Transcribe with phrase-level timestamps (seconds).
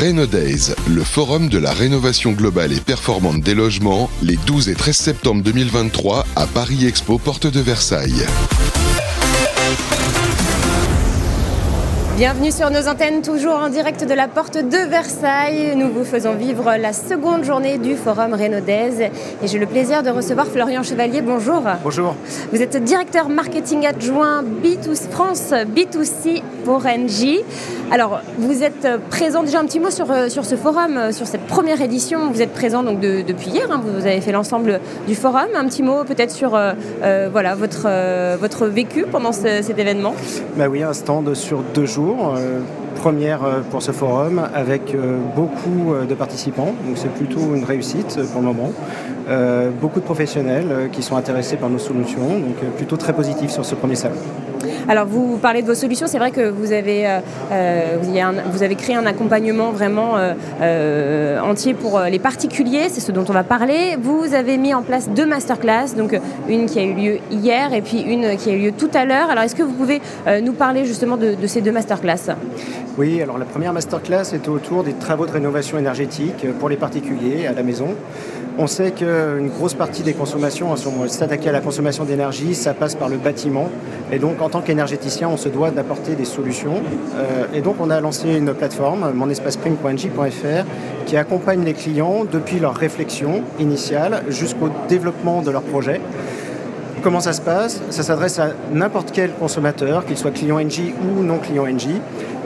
[0.00, 4.96] Days, le forum de la rénovation globale et performante des logements, les 12 et 13
[4.96, 8.24] septembre 2023 à Paris Expo, porte de Versailles.
[12.16, 15.74] Bienvenue sur nos antennes, toujours en direct de la porte de Versailles.
[15.76, 20.10] Nous vous faisons vivre la seconde journée du Forum Rénaudaise et j'ai le plaisir de
[20.10, 21.22] recevoir Florian Chevalier.
[21.22, 21.62] Bonjour.
[21.82, 22.14] Bonjour.
[22.52, 27.42] Vous êtes directeur marketing adjoint B2 France B2C pour NJ.
[27.92, 31.26] Alors, vous êtes présent déjà un petit mot sur, euh, sur ce forum, euh, sur
[31.26, 32.30] cette première édition.
[32.30, 33.82] Vous êtes présent donc depuis hier, hein.
[33.84, 35.48] vous avez fait l'ensemble du forum.
[35.56, 37.88] Un petit mot peut-être sur euh, voilà, votre,
[38.36, 40.14] votre vécu pendant cet événement.
[40.56, 42.60] Bah oui, un stand sur deux jours euh,
[43.00, 48.20] première euh, pour ce forum avec euh, beaucoup de participants, donc c'est plutôt une réussite
[48.30, 48.72] pour le moment.
[49.80, 53.74] beaucoup de professionnels qui sont intéressés par nos solutions, donc plutôt très positif sur ce
[53.74, 54.16] premier salon.
[54.88, 57.20] Alors vous parlez de vos solutions, c'est vrai que vous avez,
[58.52, 60.14] vous avez créé un accompagnement vraiment
[61.50, 63.96] entier pour les particuliers, c'est ce dont on va parler.
[64.02, 67.82] Vous avez mis en place deux masterclass, donc une qui a eu lieu hier et
[67.82, 69.30] puis une qui a eu lieu tout à l'heure.
[69.30, 70.00] Alors est-ce que vous pouvez
[70.42, 72.34] nous parler justement de, de ces deux masterclass?
[72.98, 77.46] Oui, alors la première masterclass était autour des travaux de rénovation énergétique pour les particuliers
[77.46, 77.94] à la maison.
[78.58, 80.74] On sait qu'une grosse partie des consommations,
[81.06, 83.70] s'attaquer à la consommation d'énergie, ça passe par le bâtiment.
[84.12, 86.82] Et donc, en tant qu'énergéticien, on se doit d'apporter des solutions.
[87.16, 90.64] Euh, et donc, on a lancé une plateforme, monespaceprime.nj.fr,
[91.06, 96.00] qui accompagne les clients depuis leur réflexion initiale jusqu'au développement de leur projet.
[97.02, 97.80] Comment ça se passe?
[97.88, 101.86] Ça s'adresse à n'importe quel consommateur, qu'il soit client NJ ou non client NJ,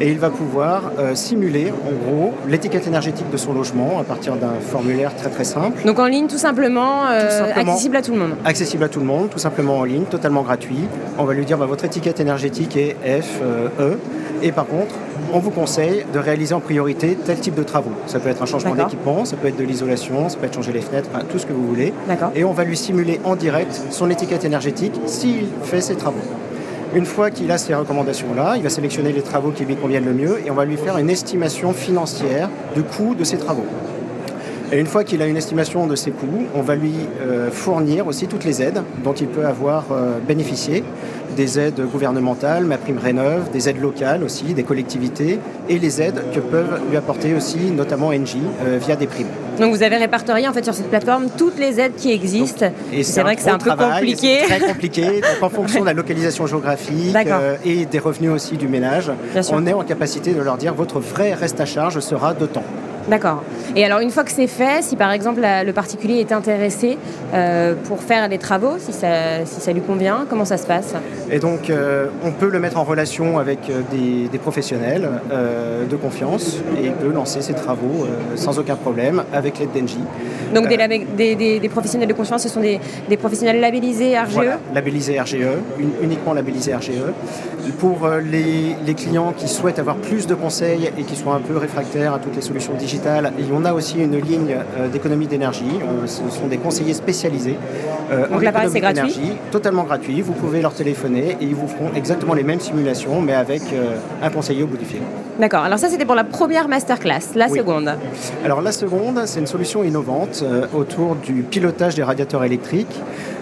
[0.00, 4.36] et il va pouvoir euh, simuler en gros l'étiquette énergétique de son logement à partir
[4.36, 5.84] d'un formulaire très très simple.
[5.86, 9.06] Donc en ligne tout simplement, euh, accessible à tout le monde Accessible à tout le
[9.06, 10.84] monde, tout simplement en ligne, totalement gratuit.
[11.18, 13.40] On va lui dire bah, votre étiquette énergétique est F,
[13.80, 13.98] E,
[14.42, 14.94] et par contre,
[15.32, 17.92] on vous conseille de réaliser en priorité tel type de travaux.
[18.06, 20.72] Ça peut être un changement d'équipement, ça peut être de l'isolation, ça peut être changer
[20.72, 21.92] les fenêtres, tout ce que vous voulez.
[22.34, 26.18] Et on va lui simuler en direct son étiquette énergétique s'il fait ses travaux.
[26.94, 30.12] Une fois qu'il a ces recommandations-là, il va sélectionner les travaux qui lui conviennent le
[30.12, 33.66] mieux et on va lui faire une estimation financière du coût de ces travaux.
[34.70, 38.06] Et une fois qu'il a une estimation de ses coûts, on va lui euh, fournir
[38.06, 40.84] aussi toutes les aides dont il peut avoir euh, bénéficié
[41.34, 46.22] des aides gouvernementales, ma prime rénove, des aides locales aussi, des collectivités, et les aides
[46.32, 49.28] que peuvent lui apporter aussi notamment NJ euh, via des primes.
[49.58, 52.66] Donc vous avez répertorié en fait sur cette plateforme toutes les aides qui existent.
[52.92, 54.38] et c'est vrai que c'est un peu compliqué.
[54.40, 55.02] C'est très compliqué.
[55.20, 59.10] Donc en fonction de la localisation géographique euh, et des revenus aussi du ménage,
[59.50, 62.64] on est en capacité de leur dire votre vrai reste à charge sera de temps.
[63.08, 63.42] D'accord.
[63.76, 66.96] Et alors une fois que c'est fait, si par exemple le particulier est intéressé
[67.34, 70.94] euh, pour faire les travaux, si ça, si ça lui convient, comment ça se passe?
[71.30, 73.80] Et donc euh, on peut le mettre en relation avec euh,
[74.30, 75.08] des, professionnels
[75.90, 80.04] de confiance et il peut lancer ses travaux sans aucun problème avec l'aide d'Engie.
[80.54, 82.78] Donc des, des, professionnels de confiance, ce sont des,
[83.16, 85.36] professionnels labellisés RGE Voilà, labellisés RGE,
[86.02, 86.90] uniquement labellisés RGE.
[87.78, 91.56] Pour les, les clients qui souhaitent avoir plus de conseils et qui sont un peu
[91.56, 95.64] réfractaires à toutes les solutions digitales, et on a aussi une ligne euh, d'économie d'énergie.
[95.82, 97.56] Euh, ce sont des conseillers spécialisés
[98.10, 100.20] euh, Donc en c'est gratuit totalement gratuit.
[100.20, 103.62] Vous pouvez leur téléphoner et ils vous feront exactement les mêmes simulations, mais avec
[104.22, 105.00] un conseiller au bout du fil.
[105.38, 105.62] D'accord.
[105.64, 107.34] Alors ça, c'était pour la première masterclass.
[107.34, 107.90] La seconde
[108.44, 110.44] Alors la seconde, c'est une solution innovante
[110.74, 113.00] autour du pilotage des radiateurs électriques.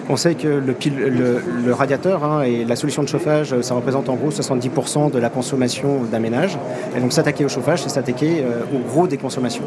[0.08, 4.30] On sait que le, radiateur hein, et la solution de chauffage, ça représente en gros
[4.30, 6.58] 70% de la consommation d'un ménage.
[6.96, 9.64] Et donc s'attaquer au chauffage, c'est s'attaquer au gros des consommations.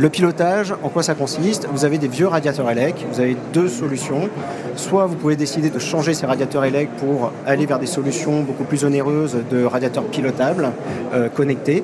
[0.00, 1.66] Le pilotage, en quoi ça consiste?
[1.72, 4.30] Vous avez des vieux radiateurs ELEC, vous avez deux solutions.
[4.76, 8.62] Soit vous pouvez décider de changer ces radiateurs ELEC pour aller vers des solutions beaucoup
[8.62, 10.70] plus onéreuses de radiateurs pilotables,
[11.14, 11.82] euh, connectés.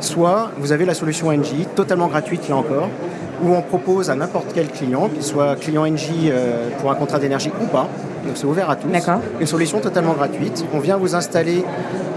[0.00, 2.90] Soit vous avez la solution NG, totalement gratuite là encore,
[3.44, 7.18] où on propose à n'importe quel client, qu'il soit client NG euh, pour un contrat
[7.18, 7.88] d'énergie ou pas,
[8.24, 8.88] donc c'est ouvert à tous,
[9.40, 10.64] une solution totalement gratuite.
[10.72, 11.64] On vient vous installer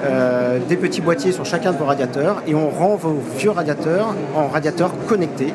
[0.05, 4.15] euh, des petits boîtiers sur chacun de vos radiateurs et on rend vos vieux radiateurs
[4.35, 5.53] en radiateurs connectés.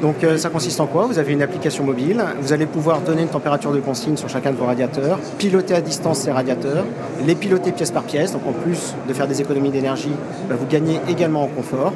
[0.00, 1.06] Donc euh, ça consiste en quoi?
[1.06, 4.52] Vous avez une application mobile, vous allez pouvoir donner une température de consigne sur chacun
[4.52, 6.84] de vos radiateurs, piloter à distance ces radiateurs,
[7.26, 10.12] les piloter pièce par pièce, donc en plus de faire des économies d'énergie,
[10.48, 11.92] bah, vous gagnez également en confort.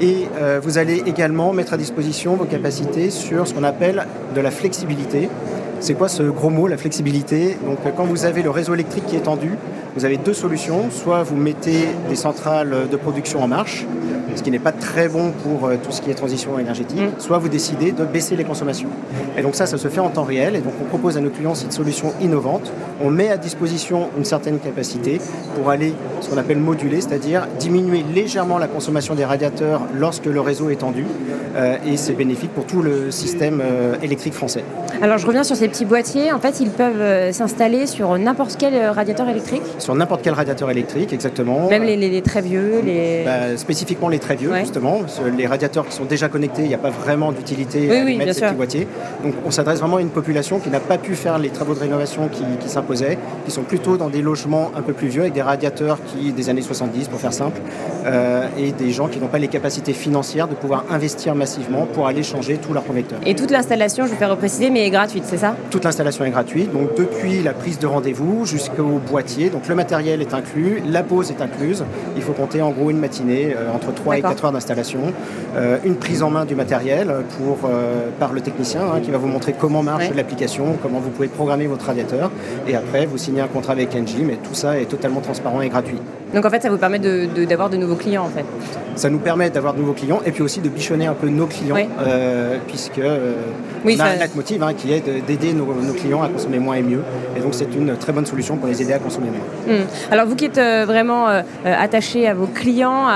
[0.00, 4.40] Et euh, vous allez également mettre à disposition vos capacités sur ce qu'on appelle de
[4.40, 5.30] la flexibilité.
[5.80, 7.56] C'est quoi ce gros mot, la flexibilité?
[7.64, 9.52] Donc quand vous avez le réseau électrique qui est tendu,
[9.96, 10.90] vous avez deux solutions.
[10.90, 13.86] Soit vous mettez des centrales de production en marche,
[14.36, 17.20] ce qui n'est pas très bon pour tout ce qui est transition énergétique, mm.
[17.20, 18.88] soit vous décidez de baisser les consommations.
[19.36, 20.56] Et donc ça, ça se fait en temps réel.
[20.56, 22.72] Et donc on propose à nos clients cette solution innovante.
[23.02, 25.20] On met à disposition une certaine capacité
[25.54, 30.40] pour aller ce qu'on appelle moduler, c'est-à-dire diminuer légèrement la consommation des radiateurs lorsque le
[30.40, 31.06] réseau est tendu.
[31.86, 33.62] et c'est bénéfique pour tout le système
[34.02, 34.64] électrique français.
[35.02, 36.32] Alors je reviens sur ces petits boîtiers.
[36.32, 39.62] En fait, ils peuvent s'installer sur n'importe quel radiateur électrique?
[39.78, 41.68] Sur n'importe quel radiateur électrique, exactement.
[41.68, 43.22] Même les, très vieux les...
[43.24, 45.02] Bah, spécifiquement les très vieux, justement.
[45.36, 48.40] Les radiateurs qui sont déjà connectés, il n'y a pas vraiment d'utilité à mettre ces
[48.40, 48.88] petits boîtiers.
[49.22, 51.80] Donc on s'adresse vraiment à une population qui n'a pas pu faire les travaux de
[51.80, 55.42] rénovation qui, s'imposaient, qui sont plutôt dans des logements un peu plus vieux, avec des
[55.42, 57.60] radiateurs qui des années 70, pour faire simple,
[58.04, 62.06] euh, et des gens qui n'ont pas les capacités financières de pouvoir investir massivement pour
[62.06, 63.20] aller changer tous leurs convecteurs.
[63.24, 65.56] Et toute l'installation, je vais faire repréciser, mais est gratuite, c'est ça?
[65.70, 69.50] Toute l'installation est gratuite, donc depuis la prise de rendez-vous jusqu'au boîtier.
[69.50, 71.84] Donc le matériel est inclus, la pause est incluse.
[72.16, 75.00] Il faut compter en gros une matinée, euh, entre 3 et 4 heures d'installation.
[75.56, 77.68] Euh, une prise en main du matériel pour,
[78.18, 81.66] par le technicien hein, qui va vous montrer comment marche l'application, comment vous pouvez programmer
[81.66, 82.30] votre radiateur.
[82.66, 85.68] Et après, vous signez un contrat avec Engie, mais tout ça est totalement transparent et
[85.68, 86.00] gratuit.
[86.34, 88.44] Donc en fait, ça vous permet d'avoir de, nouveaux clients en fait.
[88.96, 91.46] Ça nous permet d'avoir de nouveaux clients et puis aussi de bichonner un peu nos
[91.46, 93.34] clients, euh, puisque euh,
[93.84, 97.02] on a un leitmotiv hein, qui est d'aider nos, clients à consommer moins et mieux.
[97.36, 99.76] Et donc c'est une très bonne solution pour les aider à consommer moins.
[99.76, 99.84] Hmm.
[100.10, 101.26] Alors vous qui êtes euh, vraiment
[101.64, 103.06] attaché à vos clients,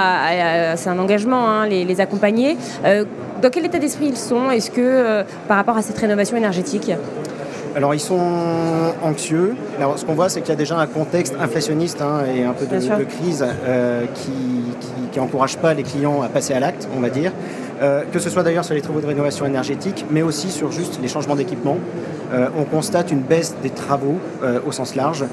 [0.80, 2.56] c'est un engagement, hein, les, les, accompagner.
[2.84, 4.50] dans quel état d'esprit ils sont?
[4.50, 6.90] Est-ce que par rapport à cette rénovation énergétique?
[7.76, 8.18] Alors ils sont
[9.02, 9.54] anxieux.
[9.78, 12.52] Alors, ce qu'on voit, c'est qu'il y a déjà un contexte inflationniste hein, et un
[12.52, 17.10] peu de, crise euh, qui n'encourage pas les clients à passer à l'acte, on va
[17.10, 17.32] dire.
[17.82, 20.98] Euh, que ce soit d'ailleurs sur les travaux de rénovation énergétique, mais aussi sur juste
[21.00, 21.78] les changements d'équipement.
[22.32, 24.18] Euh, on constate une baisse des travaux
[24.66, 25.24] au sens large,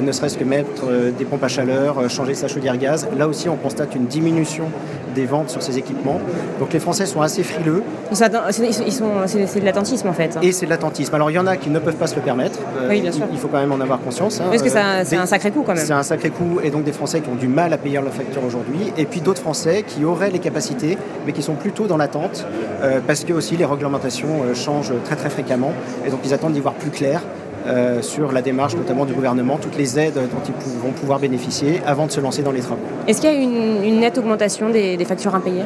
[0.00, 0.86] ne serait-ce que mettre
[1.18, 3.08] des pompes à chaleur, changer sa chaudière gaz.
[3.16, 4.66] Là aussi, on constate une diminution
[5.14, 6.20] des ventes sur ces équipements.
[6.58, 7.82] Donc les Français sont assez frileux.
[8.12, 10.38] C'est de l'attentisme en fait.
[10.42, 11.14] Et c'est de l'attentisme.
[11.14, 12.58] Alors il y en a qui ne peuvent pas se le permettre.
[12.78, 13.26] Euh, oui, bien sûr.
[13.32, 14.40] Il faut quand même en avoir conscience.
[14.40, 14.46] Hein.
[14.50, 15.84] Parce que c'est un, sacré coût quand même.
[15.84, 18.12] C'est un sacré coût et donc des Français qui ont du mal à payer leur
[18.12, 18.92] facture aujourd'hui.
[18.96, 22.46] Et puis d'autres Français qui auraient les capacités mais qui sont plutôt dans l'attente
[22.82, 25.72] euh, parce que aussi les réglementations euh, changent très très fréquemment
[26.06, 27.22] et donc ils attendent d'y voir plus clair.
[27.64, 31.80] Euh, sur la démarche notamment du gouvernement, toutes les aides dont ils vont pouvoir bénéficier
[31.86, 32.82] avant de se lancer dans les travaux.
[33.06, 35.62] Est-ce qu'il y a une, nette augmentation des factures impayées?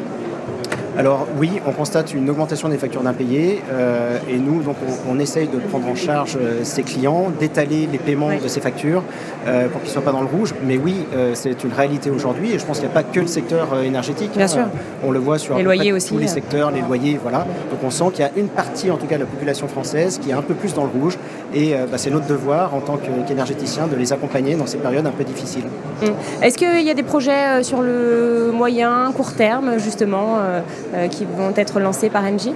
[0.99, 4.77] Alors oui, on constate une augmentation des factures d'impayés euh, et nous, donc,
[5.11, 9.03] on, essaye de prendre en charge euh, ces clients, d'étaler les paiements de ces factures
[9.47, 10.55] euh, pour qu'ils ne soient pas dans le rouge.
[10.65, 11.05] Mais oui,
[11.35, 14.31] c'est une réalité aujourd'hui et je pense qu'il n'y a pas que le secteur énergétique.
[14.37, 14.65] Bien sûr.
[15.05, 17.41] On le voit sur les loyers aussi, tous les secteurs, les loyers, voilà.
[17.71, 20.19] Donc on sent qu'il y a une partie, en tout cas de la population française,
[20.23, 21.19] qui est un peu plus dans le rouge
[21.55, 25.11] et bah, c'est notre devoir en tant qu'énergéticien de les accompagner dans ces périodes un
[25.11, 25.65] peu difficiles.
[26.03, 26.13] Hum.
[26.43, 30.39] Est-ce qu'il y a des projets sur le moyen, court terme, justement
[31.11, 32.55] qui vont être lancés par Engie?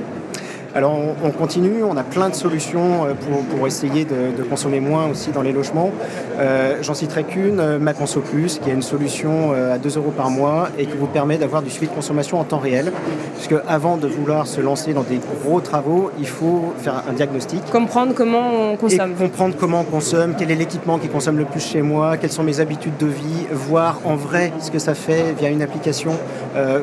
[0.74, 3.14] Alors on, continue, on a plein de solutions euh,
[3.56, 5.90] pour, essayer de, consommer moins aussi dans les logements.
[6.38, 10.12] Euh, j'en citerai qu'une, euh, Ma Conso Plus, qui est une solution à 2 euros
[10.16, 12.92] par mois et qui vous permet d'avoir du suivi de consommation en temps réel.
[13.34, 17.64] Puisque avant de vouloir se lancer dans des gros travaux, il faut faire un diagnostic.
[17.70, 19.14] Comprendre comment on consomme.
[19.14, 22.42] comprendre comment on consomme, quel est l'équipement qui consomme le plus chez moi, quelles sont
[22.42, 26.12] mes habitudes de vie, voir en vrai ce que ça fait via une application,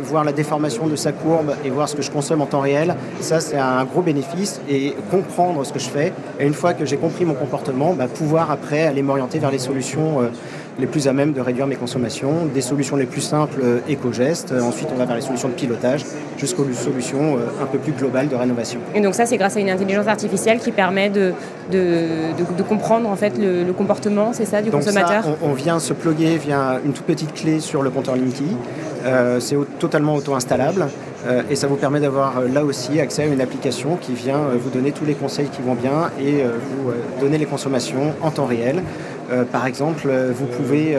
[0.02, 2.96] voir la déformation de sa courbe et voir ce que je consomme en temps réel.
[3.22, 6.14] Ça, c'est un un gros bénéfice et comprendre ce que je fais.
[6.40, 9.60] Et une fois que j'ai compris mon comportement, bah, pouvoir après aller m'orienter vers les
[9.60, 10.28] solutions euh,
[10.80, 14.52] les plus à même de réduire mes consommations, des solutions les plus simples, euh, éco-gestes.
[14.52, 16.06] Euh, ensuite, on va vers les solutions de pilotage
[16.38, 18.80] jusqu'aux solutions un peu plus globales de rénovation.
[18.94, 21.34] Et donc ça, c'est grâce à une intelligence artificielle qui permet de,
[21.72, 22.06] de,
[22.56, 25.24] de, comprendre en fait le, comportement, c'est ça, du consommateur?
[25.42, 28.56] on, vient se plugger via une toute petite clé sur le compteur Linky.
[29.40, 30.88] c'est totalement auto-installable.
[31.26, 34.38] Euh, et ça vous permet d'avoir euh, là aussi accès à une application qui vient
[34.38, 38.32] euh, vous donner tous les conseils qui vont bien et vous donner les consommations en
[38.32, 38.84] temps réel.
[39.52, 40.98] par exemple, vous pouvez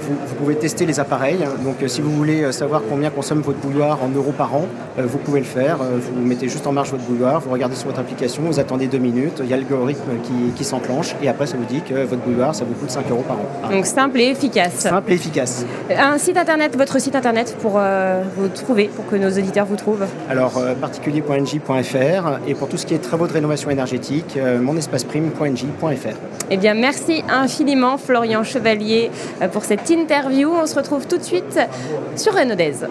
[0.00, 1.38] vous, pouvez tester les appareils.
[1.64, 4.66] Donc si vous voulez savoir combien consomme votre bouilloire en euros par an,
[4.98, 5.78] vous pouvez le faire.
[5.78, 8.98] Vous mettez juste en marche votre bouilloire, vous regardez sur votre application, vous attendez deux
[8.98, 12.22] minutes, il y a l'algorithme qui, qui s'enclenche et après ça vous dit que votre
[12.22, 13.70] bouilloire ça vous coûte 5 euros par an.
[13.70, 14.74] Donc simple et efficace.
[14.74, 15.64] Simple et efficace.
[15.96, 17.80] Un site internet, votre site internet pour
[18.36, 22.94] vous trouver, pour que nos auditeurs vous trouvent Alors particulier.nj.fr et pour tout ce qui
[22.94, 26.16] est travaux de rénovation énergétique, monespaceprime.nj.fr.
[26.50, 29.10] Eh bien merci infiniment Florian Chevalier
[29.52, 30.50] pour cette interview.
[30.50, 31.58] On se retrouve tout de suite
[32.16, 32.86] sur Renaudez.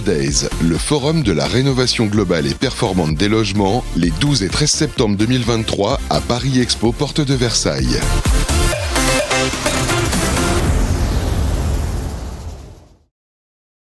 [0.00, 4.70] Days, le forum de la rénovation globale et performante des logements, les 12 et 13
[4.70, 8.00] septembre 2023 à Paris Expo, porte de Versailles.